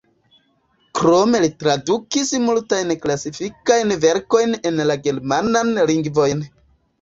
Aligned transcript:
Krome 0.99 1.41
li 1.43 1.49
tradukis 1.63 2.31
multajn 2.45 2.95
klasikajn 3.03 3.93
verkojn 4.07 4.57
en 4.71 4.81
la 4.93 4.97
germanan 5.05 5.71
lingvon. 5.93 6.43